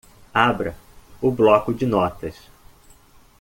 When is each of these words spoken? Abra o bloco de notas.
Abra 0.33 0.75
o 1.21 1.29
bloco 1.31 1.71
de 1.71 1.85
notas. 1.85 2.35